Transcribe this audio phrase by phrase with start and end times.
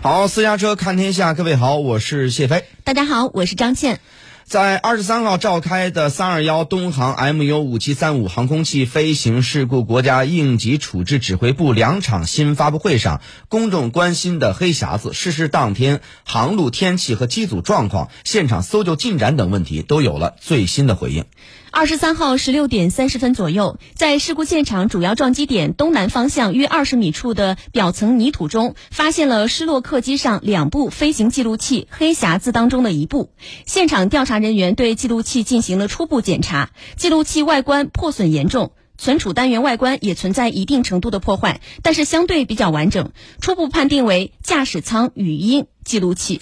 [0.00, 2.64] 好，私家车看天下，各位好，我是谢飞。
[2.84, 3.98] 大家好，我是张倩。
[4.44, 21.24] 在二十三号召开的三二幺东航 MU 五七三五航空器飞行事故国家应急处置指挥部两场新闻发布会上，公众关心的黑匣子、失事当天航路天气和机组状况、现场搜救进展等问题都有了最新的回应。
[21.70, 33.30] 二十三号十六点三十分左右，在事故现场主要撞击点东南方向约二十米处的表层泥土中，发现了失落客机上两部飞行记录器“黑匣子”当中的一部。
[33.66, 46.40] 现场调查人员对记录器进行了初步检查，记录器外观破损严重，存储单元外观也存在一定程度的破坏，但是相对比较完整，初步判定为驾驶舱语音记录器。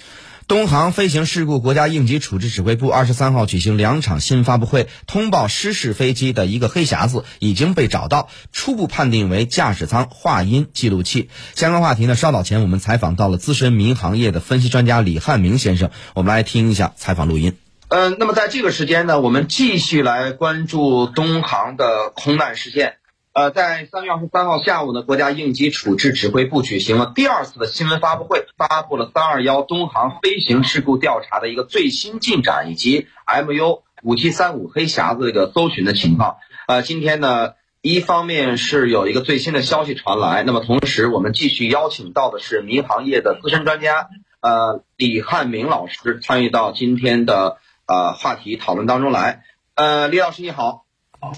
[0.49, 11.31] 东航飞行事故国家应急处置指挥部二十三号举行两场新发布会，通报失事飞机的一个黑匣子已经被找到，初步判定为驾驶舱话音记录器。
[11.57, 17.57] 相关话题呢，稍早前我们采访到了资深民航业的分析专家李汉明先生，我们来听一下采访录音。
[17.89, 22.99] 嗯，那么在这个时间呢，我们继续来关注东航的空难事件。
[23.37, 36.37] 呃，在三月二十三号下午呢，国家应急处置指挥部举行了第二次的新闻发布会，发布了三二幺东航飞行事故调查的一个最新进展，以及 MU 五七三五黑匣子这个搜寻的情况。
[36.67, 37.51] 呃，今天呢，
[37.83, 44.09] 一方面是有一个最新的消息传来，那么同时我们继续邀请到的是民航业的资深专家，
[44.41, 49.43] 呃，李汉明老师参与到今天的呃话题讨论当中来。
[49.75, 50.86] 呃，李老师你好。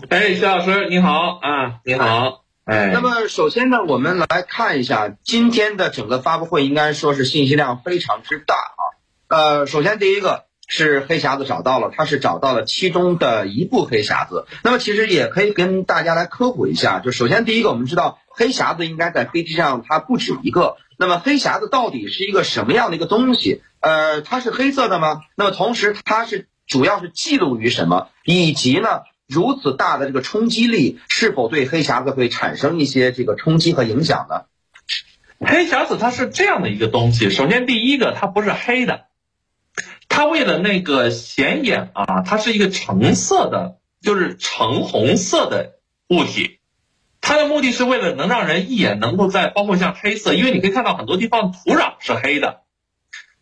[0.08, 2.44] 哎，徐老师你好啊，你好。
[2.64, 8.82] 哎，那么首先呢，我们来看一下今天的整个发布会，应该说是信息量非常之大啊。
[9.28, 14.46] 呃，首先第一个是黑匣子找到了，它是找到了其中的一部黑匣子。
[14.64, 20.76] 那么其实也可以跟大家来科普一下，就首先第一个，我们知道黑匣子应该在飞机上它不止一个。
[20.98, 23.62] 那么黑匣子到底是一个什么样的一个东西？
[23.80, 25.20] 呃，它是黑色的吗？
[25.36, 28.08] 那么同时它是主要是记录于什么？
[28.24, 29.02] 以及呢？
[29.28, 34.46] 如此大的这个冲击力，是否对黑匣子会产生一些这个冲击和影响呢？
[35.38, 39.04] 黑匣子它是这样的一个东西，首先第一个它不是黑的，
[40.08, 45.74] 它为了那个显眼啊，它是一个橙色的，就是橙红色的
[46.08, 46.58] 物体，
[47.20, 52.62] 它的目的是为了能让人一眼能够在包括像黑色，因为你可以看到很多地方土壤是黑的，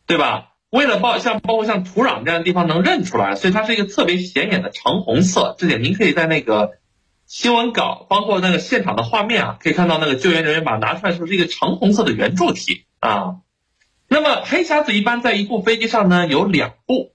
[0.04, 0.48] 对吧？
[0.76, 5.54] 为了包像包括像土壤这样的地方能认出来，所以它是一个特别显眼的橙红色。
[5.59, 6.72] 这点您可以在那个
[7.25, 13.36] 新闻稿，包括那个现场的画面啊，可以看到那个救援人员把它拿出来时候是一个橙红色的圆柱体啊。
[14.06, 17.15] 那么黑匣子一般在一部飞机上呢有两部，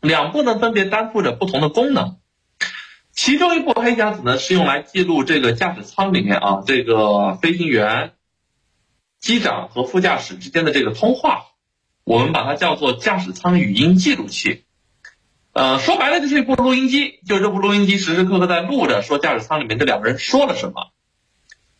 [0.00, 2.18] 两部呢分别担负着不同的功能。
[3.12, 8.12] 其中一部黑匣子呢是用来记录这个驾驶舱里面啊这个飞行员、
[9.18, 11.47] 机长和副驾驶之间的这个通话。
[12.08, 14.64] 我们把它叫做驾驶舱语音记录器，
[15.52, 20.88] 呃，说白了就是一部录音机，就这部录音机时时刻刻在录着，说驾驶舱里面这两个人说了什么。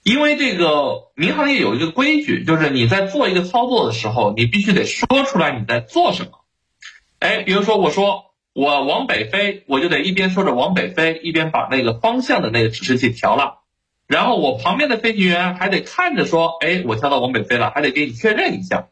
[0.03, 6.33] 因为这个民航业有一个规矩，就是你在做一个操作的时候，你必须得说出来你在做什么。
[7.21, 13.61] 哎，比如说我说我往北飞，我就得一边说着往北飞，一边把那个方向的那个指示器调了，
[14.06, 18.88] 然后我旁边的飞行员还得看着说，哎，我调到往北飞了，还得给你确认一下。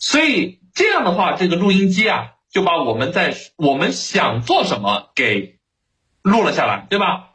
[0.00, 5.60] 所以这样的话，这个录音机啊，就把我们在我们想做什么给
[6.22, 7.34] 录了下来，对吧？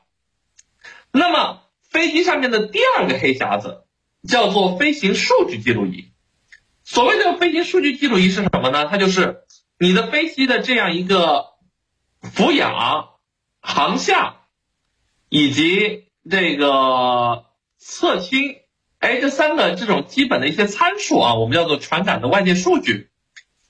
[1.12, 3.86] 那么飞机上面的第二个黑匣子
[4.28, 6.12] 叫做飞行数据记录仪。
[6.84, 8.88] 所谓的飞行数据记录仪是什么呢？
[8.88, 9.44] 它就是
[9.78, 11.46] 你的飞机的这样一个
[12.22, 13.10] 俯仰、
[13.62, 14.38] 航向
[15.30, 17.46] 以及这个
[17.78, 18.58] 侧倾。
[19.06, 23.12] 哎，这三个这种基本的一些参数啊，我们叫做传感的外界数据，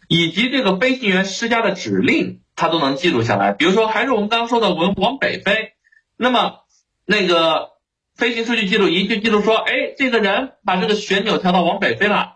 [0.08, 3.52] 以及这个飞行员施加的指令，它都能记录下来。
[3.52, 5.74] 比如说，还是我们刚刚说的，我往北飞，
[6.16, 6.62] 那么
[7.04, 7.72] 那个
[8.16, 12.36] 飞行数据记录仪就记录说，哎，这个人把这个旋钮调到往北飞了。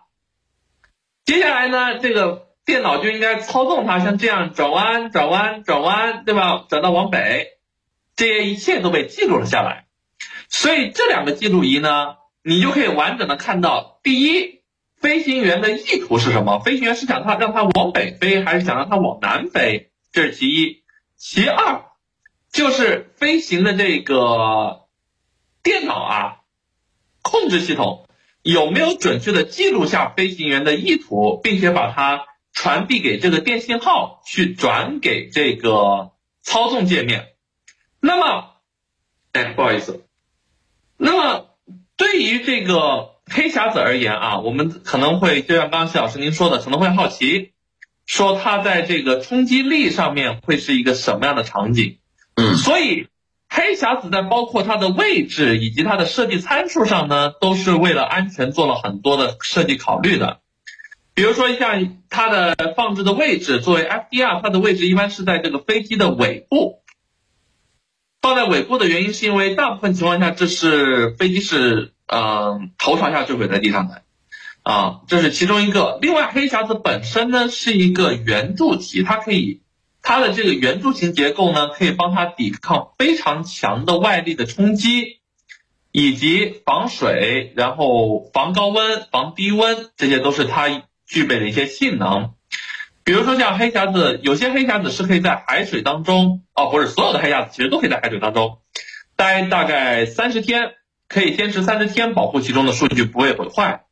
[1.24, 6.66] 接下来呢，这个电脑就应该操纵它，像这样转弯、转弯、转弯，对吧？
[6.68, 7.48] 转到往北，
[8.18, 9.86] 这些一切都被记录了下来。
[10.50, 12.19] 所以这两个记录仪呢？
[12.42, 14.62] 你就可以完整的看到，第一，
[14.96, 16.60] 飞行员的意图是什么？
[16.60, 19.92] 飞行员是想他让他往北飞，还是想让他往南飞？
[20.12, 20.84] 这是其一。
[21.18, 21.84] 其二，
[22.52, 24.88] 就是飞行的这个
[25.62, 26.38] 电脑啊，
[27.22, 28.08] 控制系统
[28.42, 37.34] 有没有准确的记录下飞行员的意图，并且把它传递给这个电信号，去转给这个操纵界面。
[38.00, 38.56] 那么，
[39.34, 40.06] 哎，不好意思，
[40.96, 41.49] 那么。
[42.00, 47.52] 对于这个黑黑匣子而言啊，我们可能会就像刚刚谢老师您说的，可能会好奇，
[48.06, 52.00] 说它在这个冲击力上面会是一个什么样的场景？
[52.36, 53.08] 嗯，所以
[53.50, 60.40] 黑匣子在包括它的位置以及它的设计参数上呢，都是为了安全做了很多的设计考虑的。
[61.14, 66.79] 比如说像它的放置的位置，作为 FDR，它的位置一般是在这个飞机的尾部。
[68.22, 74.02] 放在尾部的原因是因为大部分情况下，这是飞机是嗯头朝下坠毁在地上的，
[74.64, 75.98] 啊，这是其中一个。
[76.02, 79.62] 另外，黑匣子本身呢是一个圆柱体，它可以
[80.02, 85.20] 它的这个圆柱形结构呢，可以帮它抵抗非常强的外力的冲击，
[85.92, 92.32] 以及防水，然后防高温、防低温，这些都是它具备的一些性能。
[93.10, 98.60] 比如说像黑匣子，有些黑匣子是可以在海水当中，哦，不是所有的黑匣子其实都可以在海水当中
[99.16, 100.74] 待大概三十天，
[101.08, 103.86] 可以坚持三十天，保护其中的数据不会毁坏，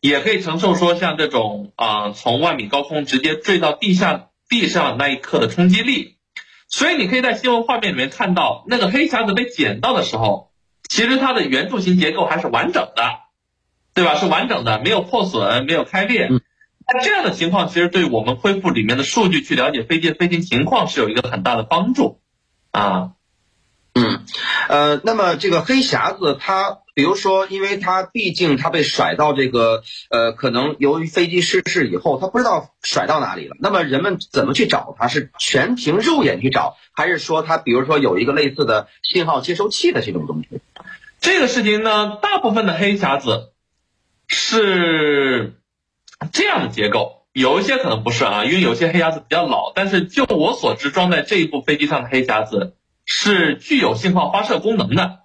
[0.00, 6.16] 也可以承受说像这种啊从万米高空直接坠到地下地上那一刻的冲击力。
[6.66, 10.50] 所以你可以在新闻画面里面看到，那个黑匣子被捡到的时候，
[10.88, 13.20] 其实它的圆柱形结构还是完整的，
[13.94, 14.16] 对吧？
[14.16, 16.28] 是完整的，没有破损，没有开裂。
[16.90, 22.18] 那这样的情况，其实对我们恢复里面的数据，去了解飞机的飞行情况是有一个很大的帮助，
[22.70, 23.10] 啊，
[23.92, 24.24] 嗯，
[24.70, 33.54] 呃，那么这个黑匣子，它比如说，因为它毕竟它被甩到这个，呃，可能由于飞机失事以后，它不知道甩到哪里了。
[33.60, 35.08] 那么人们怎么去找它？
[35.08, 40.62] 是全凭肉眼去找，还是说它比如说有一个类似的信号接收器的这种东西？
[41.20, 43.52] 这个事情呢，大部分的黑匣子
[44.26, 45.52] 是。
[46.32, 49.72] 这样的结构有一些可能不是啊，因为有些黑匣子比较老。
[49.74, 55.20] 但是就我所知，装在这一部飞机上的黑匣子是具有信号发射功能的，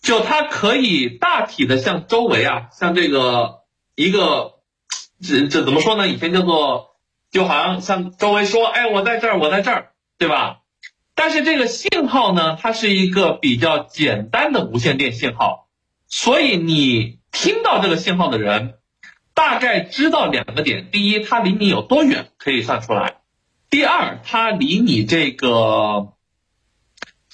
[0.00, 3.60] 就它可以大体的向周围啊，像这个
[3.94, 4.54] 一个
[5.22, 6.08] 这这怎么说呢？
[6.08, 6.96] 以前叫做
[7.30, 10.62] 就好像向周围说，哎，我在这儿，我在这儿，对吧？
[11.14, 15.68] 但是这个信号呢，它是一个比较简单的无线电信号，
[16.08, 18.74] 所以你听到这个信号的人。
[19.34, 23.20] 大概知道两个点：第一，它离你有多远可以算出来；
[23.70, 26.12] 第二，它离你这个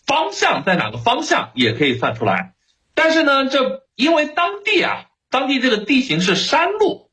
[0.07, 2.55] 方向在哪个方向也可以算出来。
[2.95, 7.11] 但是呢，这因为当地啊，当地这个地形是山路，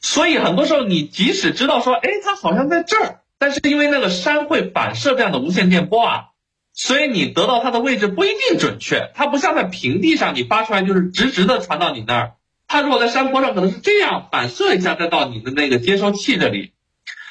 [0.00, 6.24] 所以很多时候你即使知道说，哎，它好像在这儿，但是因为那个山会反射这样的无线电波啊，
[6.72, 9.10] 所以你得到它的位置不一定准确。
[9.14, 12.32] 它不像在平地上，你发出来就是直直的传到你那儿。
[12.68, 16.74] 它如果在山坡上，可能是这样反射一下，再到你的那个接收器这里。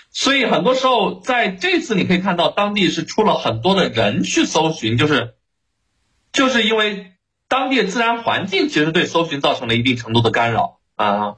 [0.10, 5.36] 所以很多时候，在这次你可以看到，当地是出了很多的人去搜寻，就是，
[6.34, 7.14] 就是因为
[7.48, 11.36] 当地的自然环境其实对搜寻造成了一定程度的干扰啊。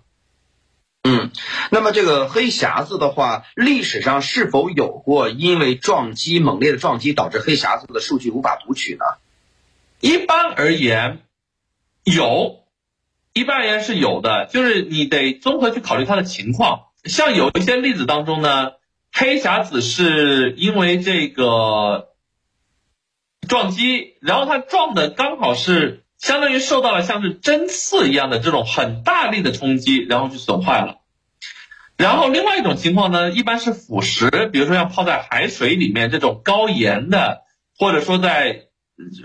[1.04, 1.32] 嗯，
[1.70, 9.04] 那么这个黑匣子的话，历史上是否有过因为撞击猛烈的撞击导致黑匣子的数据无法读取呢？
[10.00, 11.20] 一般而言，
[12.06, 12.64] 有。
[13.34, 16.88] 一般而言是有的，就是你得综合去考虑它的情况。
[17.06, 18.72] 像有一些例子当中呢，
[19.14, 22.10] 黑匣子是因为这个
[23.48, 30.98] 撞击，然后它撞的刚好是相当于受到了像是针刺一样的这种很大力的冲击，然后就损坏了。
[31.96, 37.44] 然后另外一种情况呢，一般是腐蚀，比如说像泡在海水里面这种高盐的，
[37.78, 38.68] 或者说在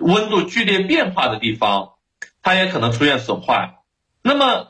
[0.01, 1.95] 温度剧烈变化的地方，
[2.43, 3.77] 它也可能出现损坏。
[4.27, 4.69] 那么，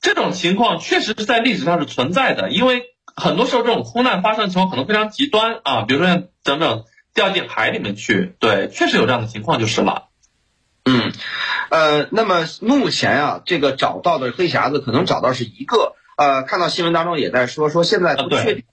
[0.00, 2.82] 这种情况确实是在历史上是存在的，因为
[3.14, 6.82] 很多时候这种空难发生的情况可能非常极端啊，比如说像等等
[7.14, 10.08] 掉进海里面去，对，确实有这样的情况就是了。
[10.84, 11.12] 嗯，
[11.70, 18.64] 呃，那么目前啊，这个找到的黑匣子可能找到是一个，呃，看到新闻当中也在说，说现在不确定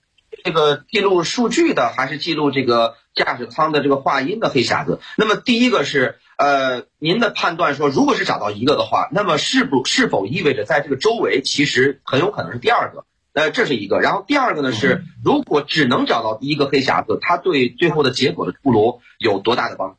[0.43, 4.99] 这个记录数据的还是记录这个驾驶舱的这个话音的黑匣子。
[5.15, 6.17] 那么第一个是。
[6.37, 13.05] 呃，您的判断说，如果是找到一个的话，那么是不是否意味着在这个周围其实很有可能是第二个？
[13.33, 13.99] 呃，这是一个。
[13.99, 19.95] 然后第二个呢是，如果只能找到第一个黑匣子，它对最后的结果的出炉有多大的帮助？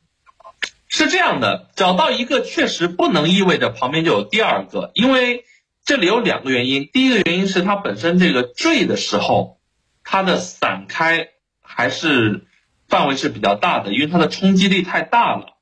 [0.89, 5.45] 是这样的，找到一个确实不能意味着旁边就有第二个，因为
[5.85, 6.89] 这里有两个原因。
[6.93, 9.59] 第一个原因是它本身这个坠的时候，
[10.05, 12.47] 它的散开还是
[12.89, 15.54] 范围是比较大的，因为它的冲击力太大了。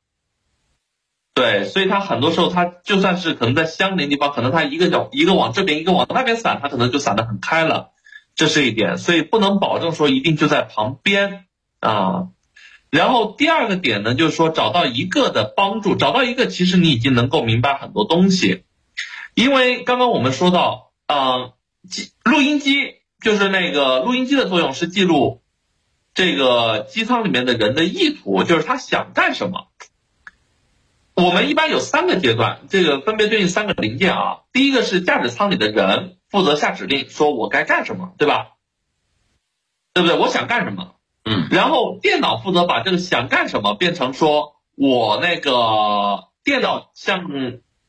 [1.34, 7.92] 对，所以它很多时候，它就算是可能在相邻地方，可能它一个角一个往这边，一个往那边散，它可能就散得很开了，
[8.34, 8.98] 这是一点。
[8.98, 11.46] 所以不能保证说一定就在旁边
[11.80, 12.28] 啊。
[12.90, 18.64] 然后第二个点呢，就是说找到一个的帮助，找到一个，其实你已经能够明白很多东西。
[19.34, 21.52] 因为刚刚我们说到，嗯，
[21.88, 25.40] 机录音机就是那个录音机的作用是记录
[26.12, 29.68] 这个机舱里面的人的意图，就是他想干什么。
[31.14, 34.40] 我们一般有三个阶段，这个分别对应三个零件啊。
[34.50, 38.52] 第一个是驾驶舱里的人负责下指令，说我该干什么，对吧？
[39.92, 40.18] 对不对？
[40.18, 40.94] 我想干什么？
[41.24, 41.48] 嗯。
[41.50, 47.26] 然后电脑负责把这个想干什么变成说我那个电脑向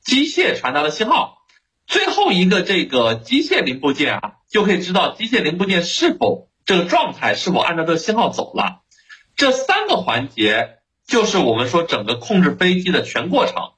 [0.02, 1.38] 机械传达的信号。
[1.88, 8.82] 最后一个这个机械零部件啊，就可以知道机械零部件是否这个状态是否按照这个信号走了。
[9.38, 10.80] 这三个环节。
[11.08, 13.72] 就是我们说整个控制飞机的全过程。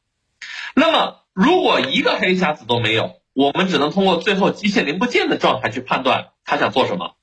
[0.76, 7.16] 那么，如果一个黑匣子都没有，我们只能通过最后机械零部件的状态去判断他想做什么。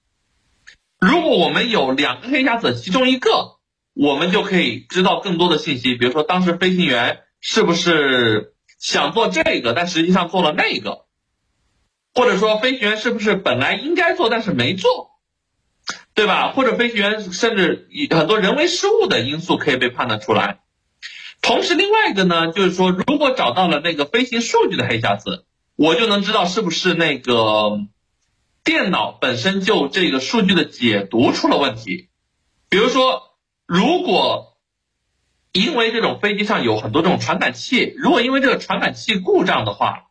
[0.99, 3.59] 如果我们有两个黑匣子，其中一个，
[3.94, 11.04] 我们就可以知道更多的信息，比如说当时飞行员是不是想做这个，但实际上做了那个，
[12.14, 15.12] 或者说飞行员是不是本来应该做但是没做。
[16.14, 16.52] 对吧？
[16.52, 20.61] 或者飞行员甚至很多人为失误的因素可以被判断出来。
[21.40, 27.81] 同时，另外一个呢，就是说，如果找到了那个飞行数据的黑匣子，我就能知道是不是那个
[28.62, 32.11] 电脑本身就这个数据的解读出了问题。
[32.69, 33.23] 比如说，
[33.66, 34.59] 如果
[35.52, 40.09] 因为这种飞机上有很多这种传感器，如果因为这个传感器故障的话。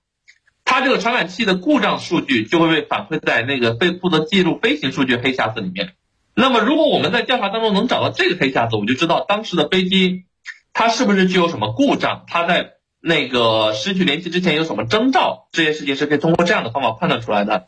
[0.72, 5.96] 它这个传感器的故障数据就会被反馈在那个被负责记录飞行数据黑匣子里面。
[6.34, 10.24] 那么，如果我们在调查当中能找到这个黑匣子，我们就知道当时的飞机
[10.72, 17.68] 它是不是具有什么故障，它在那个失去联系之前有什么征兆，这些事情是可以通过这样的方法判断出来的。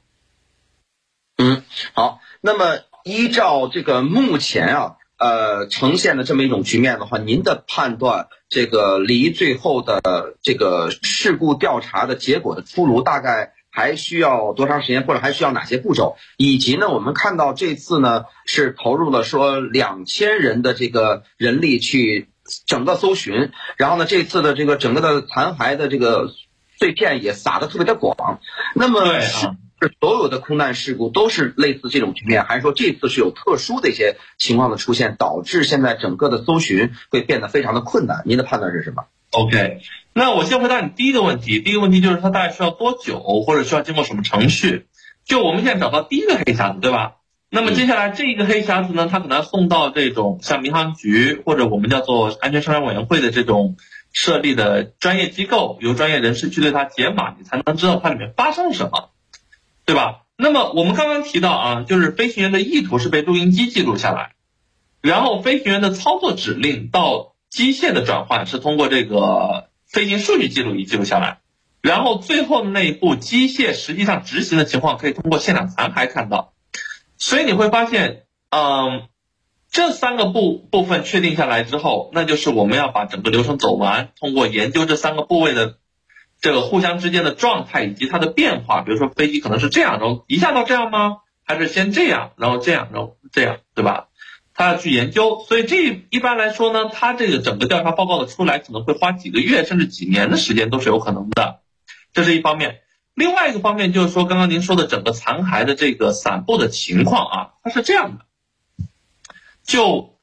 [1.38, 2.22] 嗯，好。
[2.39, 4.95] 那么依照这个目前啊。
[5.24, 10.01] 呃，呈现的这么一种局面的话，您的判断，这个离最后的
[10.42, 16.18] 这个事故调查的结果的出炉，大概还需要多长时间，或者还需要哪些步骤？
[16.36, 22.27] 以及呢，我们看到这次呢是投入了说两千人的这个人力去
[22.65, 26.32] 整个搜寻，然后呢，这次的这个整个的残骸的这个
[26.80, 28.42] 碎片也撒的特别的广，
[28.75, 29.00] 那么
[29.84, 29.94] 是。
[30.00, 38.24] 所有的空难事故都是类似这种局面，还是说这次是有特殊的一些情况的出现，导致现在整个的搜寻会变得非常的困难？
[38.25, 39.80] 您的判断是什么？OK，
[40.13, 41.60] 那我先回答你第一个问题。
[41.60, 44.88] 第一个问题就是它大概需要多久，或者需要经过什么程序？
[45.25, 47.16] 就我们现在找到第一个黑匣子，对吧？
[47.50, 53.78] 那么接下来这一个黑匣子呢，它可能送到这种像民航局或者我们叫做安全生产委员会的这种
[54.12, 59.12] 设立的专业机构，由专业人士去对它解码，你才能知道它里面发生了什么。
[59.86, 60.22] 对吧？
[60.36, 64.34] 那么我们刚刚提到啊，就是飞行员的意图是被录音机记录下来，
[65.02, 71.40] 然后飞行员的操作指令到机械的转换是通过这个飞行数据记录仪记录下来，
[71.82, 76.54] 然后最后的那一步机械实际上执行的情况可以通过现场残骸看到，
[77.18, 79.10] 所以你会发现，嗯，
[79.70, 85.78] 这三个部部分确定下来之后，那就是我们要把整个流程走完，通过研究这三个部位的。
[86.44, 91.20] 这个互相之间的状态以及它的变化，比如说飞机可能是这样，然后一下到这样吗？
[91.46, 94.10] 还是先这样，然后这样，然后这样，对吧？
[94.54, 101.62] 他要去研究，所以这一般来说呢，他这个整个调查报告的出来可能会花几个月甚至几年的时间都是有可能的，
[102.12, 102.82] 这是一方面。
[103.14, 108.26] 另外一个方面就是说，刚刚您说的整个残骸的这个散布的情况啊，它是这样的，
[109.66, 110.18] 就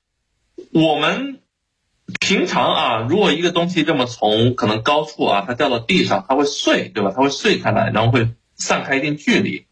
[0.71, 1.39] 我们。
[2.19, 7.12] 平常啊，如果一个东西这么从可能高处啊，它掉到地上，它会碎，对吧？
[7.14, 9.67] 它会碎开来，然后会散开一定距离。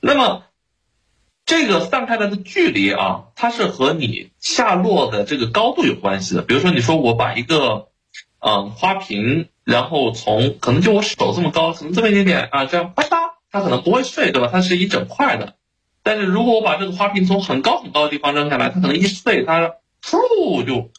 [0.00, 0.42] 那么，
[1.46, 6.42] 这个散开来的距离啊，它是和你下落的这个高度有关系的。
[6.42, 7.88] 比如说，你说我把一个
[8.40, 14.48] 嗯花瓶，然后从可能就我手这么高，可能这么一点点啊，这样啪嗒，它可能不会碎，对吧？
[14.50, 15.54] 它是一整块的。
[16.02, 20.90] 但是如果我把这个花瓶从很高很高的地方扔下来，它可能一碎，它噗就。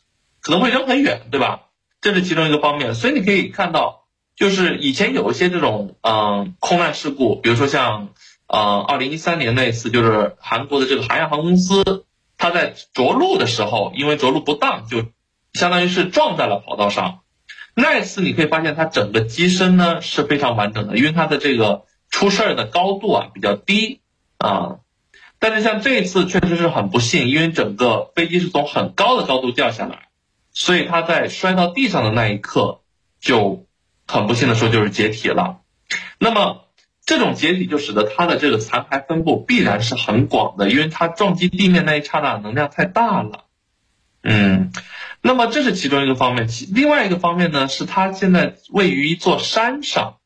[0.45, 1.61] 可能会扔很远，对吧？
[2.01, 4.03] 这是其中一个方面，所以你可以看到，
[4.35, 8.09] 就是以前有一些这种嗯空难事故，比如说像
[8.47, 12.05] 呃二零一三年那次，就是韩国的这个韩亚航空公司，
[12.37, 15.05] 它在着陆的时候，因为着陆不当，就
[15.53, 17.21] 相当于是撞在了跑道上。
[17.73, 24.01] 那一次你可以发现，它整个机身呢是非常完整的，因为它的这个出事儿的高度啊比较低
[24.37, 24.75] 啊。
[25.39, 30.04] 但是像这一次确实是很不幸，因为整个飞机是从很高的高度掉下来。
[30.55, 32.81] 所以他在摔到地上的那一刻，
[33.19, 33.67] 就
[34.07, 35.59] 很不幸的说就是解体了。
[36.17, 36.65] 那么
[37.05, 43.45] 这种解体就使得它的这个残骸分布必然是很广的，因为它撞击地面那一刹那能量太大了。
[44.24, 44.71] 嗯，
[45.21, 46.47] 那么这是其中一个方面。
[46.47, 50.17] 其另外一个方面呢，是它现在位于一座山上。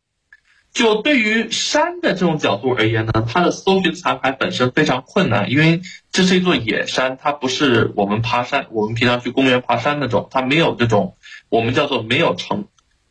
[0.72, 11.18] 就对于山的这种角度而言呢，它的搜寻残骸本身非常困难，因为这是一座野山，它不是我们爬山，我们平常去公园爬山那种，它没有这种
[11.50, 12.66] 我们叫做没有城，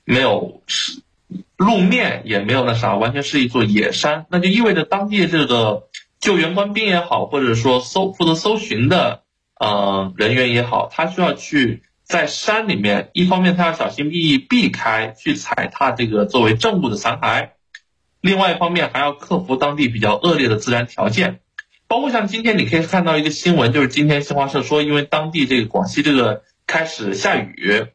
[0.05, 1.03] 没有是
[1.57, 5.89] 路面，也没有那啥，完全是一座野山，那就意味着当地这个
[6.21, 9.23] 救援官兵也好，或者说搜负责搜寻的
[9.59, 11.83] 呃人员也好，他需要去。
[12.09, 17.51] 在山里面，一方面他要小心翼翼避开去踩踏这个作为证物的残骸，
[18.23, 21.41] 另外一方面还要克服当地比较恶劣的自然条件，
[21.87, 27.89] 包括像今天你可以看到一个新闻，就是今天新华社说，因为当地这个广西这个开始下雨，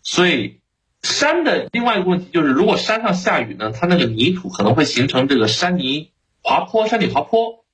[0.00, 0.60] 所以
[1.02, 7.64] 山的另外一个问题就是，如果山上下雨呢，它那个泥土可能会形成这个山泥滑坡、山体滑坡，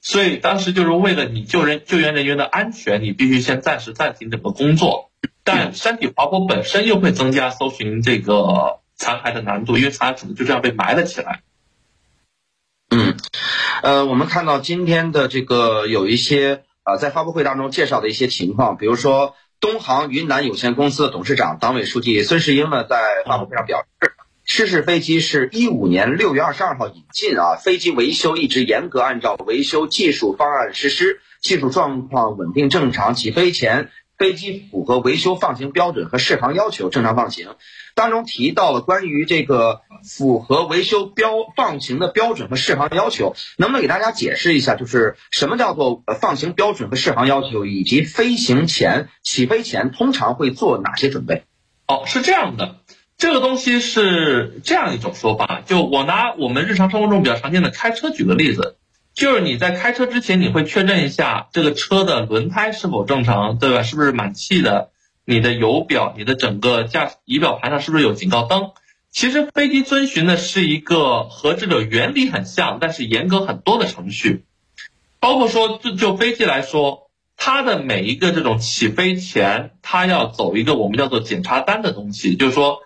[0.00, 5.09] 所以当时就是为了你救人救援人员的安全，你必须先暂时暂停整个工作。
[5.42, 11.40] 但山体滑坡本身又会增加搜寻这个残骸的难度，因为残骸可能就这样被埋了起来。
[12.90, 13.16] 嗯，
[13.82, 24.12] 呃，我们看到今天的这个有一些啊，在发布会当中介绍的一些情况，比如说东航云南有限公司的董事长、党委书记孙世英呢，在发布会上表示，
[24.44, 33.90] 失事飞机是一五年六月二十二号引进啊，飞机维修一直严格按照维修技术方案实施，技术状况稳定正常，起飞前。
[34.20, 37.56] 飞机符合维修放行标准和适航要求，正常放行。
[37.94, 51.44] 当中提到了关于这个符合维修标放行的标准和适航要求，能不能给大家解释一下，就是什么叫做放行标准和适航要求，以及飞行前、起飞前通常会做哪些准备？
[51.86, 52.76] 哦，是这样的，
[53.16, 58.76] 这个东西是这样一种说法，就我拿我们日常生活中比较常见的开车举个例子。
[59.14, 63.82] 就是你在开车之前，你会确认一下这个车的轮胎是否正常，对吧？
[63.82, 64.90] 是不是满气的？
[65.26, 68.70] 你的油表、你的整个驾驶仪表盘上是不是有警告灯？
[69.12, 74.44] 其实飞机遵循的是一个和这个原理很像，但是严格很多的程序。
[75.18, 82.78] 包括说，就就飞机来说，它的每一个这种起飞前，它要走一个我们叫做检查单的东西，就是说，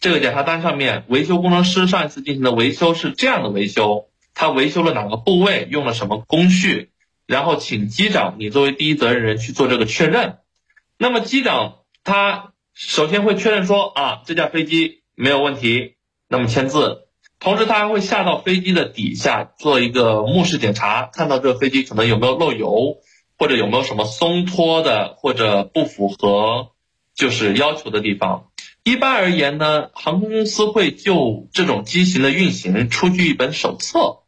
[0.00, 4.07] 这个检查单上面，维修工程师上一次进行的维修是这样的维修。
[4.38, 6.92] 他维修了哪个部位，用了什么工序，
[7.26, 10.38] 然后请机长，你作为第一责任人去做这个确认。
[10.96, 15.96] 那么机长他首先会确认说啊，这架飞机没有问题，
[16.28, 17.08] 那么签字。
[17.40, 22.98] 同时他还会下到飞机的底下做一个目视检查，看到这个飞机可能有没有漏油，
[23.36, 26.70] 或者有没有什么松脱的或者不符合
[27.12, 28.50] 就是要求的地方。
[28.84, 34.20] 一般而言呢，航空公司会就这种机型的运行出具一本手册。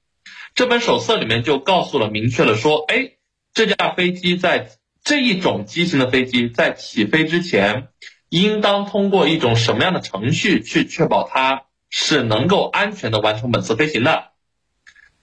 [0.55, 3.13] 这本手册里面就告诉了，明确了说，哎，
[3.55, 4.69] 这架飞机在
[5.03, 7.89] 这一种机型的飞机在起飞之前，
[8.29, 14.33] 应当通过一种什么样的程序去确保它是能够安全的完成本次飞行的，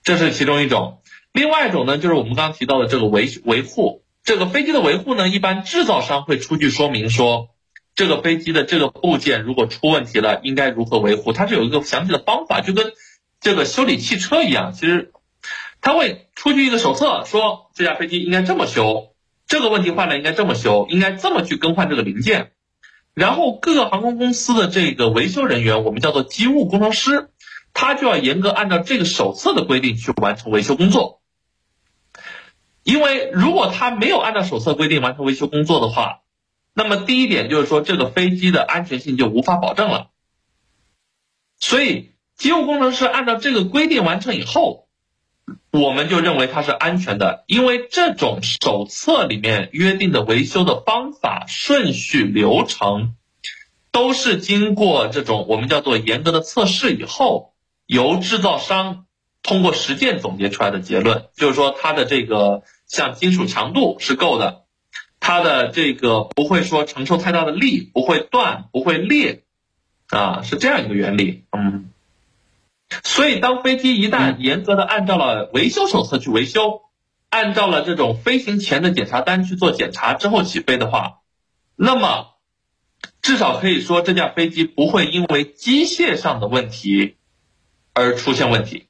[0.02, 1.02] 这是其中一种。
[1.32, 7.50] 另外一种呢，就是我们刚刚提到的这个维维护，这个飞机的维护呢，一般制造商会出具说明说，
[7.94, 12.92] 这个飞机的这个部件如果出问题了，应该如何维护，它是有一个详细的方法，就跟
[13.40, 15.12] 这个修理汽车一样，其实。
[15.80, 19.14] 他会出具一个手册，说这架飞机应该这么修，
[19.46, 22.52] 这个问题坏了应该这么修，应该这么去更换这个零件。
[23.14, 27.30] 然后各个航空公司的这个维修人员，我们叫做机务工程师，
[27.72, 31.22] 他就要严格按照这个手册的规定去完成维修工作。
[32.82, 36.22] 因为如果他没有按照手册规定完成维修工作的话，
[36.74, 40.10] 那么第一点就是说这个飞机的安全性就无法保证了。
[41.58, 44.87] 所以机务工程师按照这个规定完成以后。
[45.70, 53.14] 我们就认为它是安全的，因为这种手册里面约定的维修的方法、顺序、流程，
[53.90, 57.52] 都是经过这种我们叫做严格的测试以后，
[57.86, 59.06] 由制造商
[59.42, 64.64] 通过实践总结出来的结论，就是说它的这个像金属强度是够的，
[65.20, 69.42] 它的这个不会说承受太大的力，不会断，不会裂，
[70.08, 71.90] 啊，是这样一个原理，嗯。
[73.04, 76.80] 所以，当飞机一旦严格的按照了维修手册去维修，
[77.28, 81.18] 按照了这种飞行前的检查单去做检查之后起飞的话，
[81.76, 82.28] 那么
[83.20, 87.16] 至少可以说这架飞机不会因为机械上的问题
[87.92, 88.86] 而出现问题。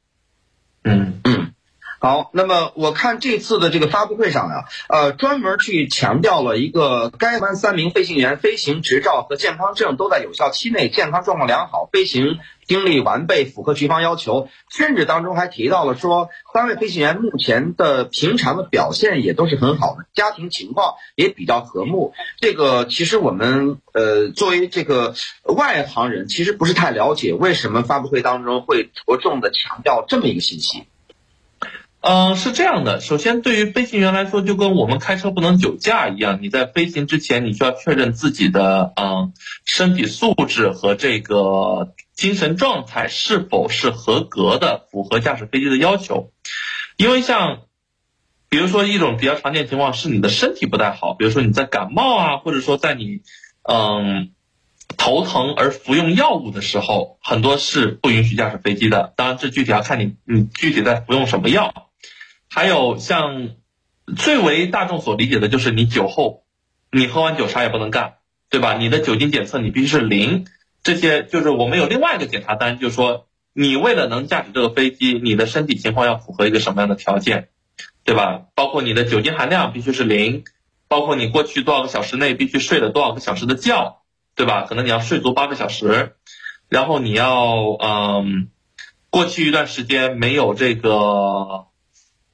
[0.85, 1.53] 嗯嗯，
[1.99, 12.39] 好，那么我看这次的这个发布会上呀，呃，专门去强调了一个该班三名飞行员飞行执照和健康证都在有效期内，健康状况良好，飞行。
[12.69, 22.13] 经历完备，符合局方要求，甚至当中还提到了说，三位飞行员目前的平常的表现也都是很好的，家庭情况也比较和睦。
[22.39, 30.85] 这个其实我们呃作为这个外行人，其实不是太了解为什么发布会当中会着重的强调这么一个信息。
[32.11, 33.01] 嗯，是这样的。
[33.01, 39.35] 首先，对于飞行员来说，就跟我们开车不能酒驾一样，你在飞行之前，你需要确认自己的嗯
[39.67, 46.33] 身体素质和这个精神状态是否是合格的，符合驾驶飞机的要求。
[46.97, 47.65] 因为像，
[48.49, 53.21] 比如说一种比较常见情况是你的身体不太好，比如说你在感冒啊，或者说在你
[53.71, 54.31] 嗯
[54.97, 59.13] 头疼而服用药物的时候，很多是不允许驾驶飞机的。
[59.15, 61.85] 当然，这具体要看你你具体在服用什么药。
[62.51, 63.51] 还有像
[64.17, 66.45] 最为大众所理解的就是你酒后，
[66.91, 68.15] 你喝完酒啥也不能干，
[68.49, 68.75] 对吧？
[68.75, 70.47] 你的酒精检测你必须是零，
[70.83, 77.49] 这些就是我们有另外一个检查单，就是说你为了能驾驶这个飞机，你的身体情况要符合一个什么样的条件，
[78.03, 78.45] 对吧？
[78.55, 80.45] 包括你的酒精含量必须是零，
[80.89, 84.01] 包括你过去多少个小时内必须睡了多少个小时的觉，
[84.35, 84.63] 对吧？
[84.63, 86.17] 可能你要睡足八个小时，
[86.71, 88.49] 然后你要嗯，
[89.11, 91.68] 过去一段时间没有这个。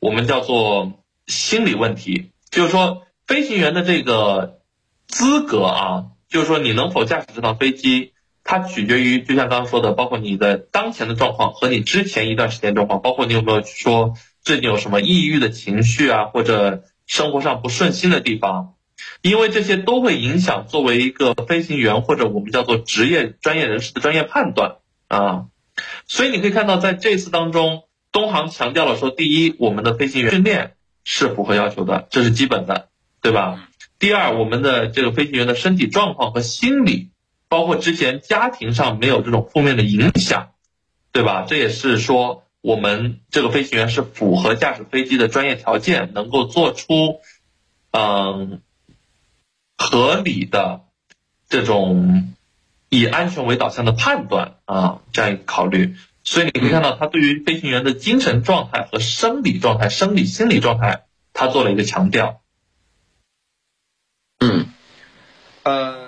[0.05, 4.61] 我们叫做心理问题，就是说飞行员的这个
[5.07, 8.13] 资格啊，就是说你能否驾驶这趟飞机，
[8.45, 14.13] 它取决于就像刚刚说的，包括你的当前的状况和你之前一段时间状况，包括你有没有说
[14.43, 18.75] 最近有什么抑郁的情绪啊，或者生活上不顺心的地方，
[19.23, 24.77] 因为这些都会影响作为一个飞行员或者我们叫做职业专业人士的专业判断
[25.09, 25.47] 啊，
[26.07, 27.84] 所以你可以看到在这次当中。
[28.15, 32.89] 东航强调了说，第一，我们的飞行员训练是符合要求的，这是基本的，
[33.21, 33.69] 对吧？
[33.99, 37.11] 第二，我们的这个飞行员的身体状况和心理，
[37.49, 40.51] 包括之前家庭上没有这种负面的影响，
[41.11, 41.45] 对吧？
[41.49, 47.21] 这也是说我们这个飞行员是符合驾驶飞机的专业条件，能够做出
[47.91, 48.61] 嗯
[49.77, 50.83] 合理的
[51.49, 52.33] 这种
[52.91, 55.97] 以安全为导向的判断啊，这样一个考虑。
[56.25, 62.43] 所以你可以看到他对于飞行员的精神状态和生理状态生理心理状态他做了一个强调。
[64.41, 64.67] 嗯。
[65.63, 66.04] 呃